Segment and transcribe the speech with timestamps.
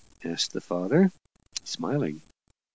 [0.23, 1.11] asked the father,
[1.63, 2.23] smiling.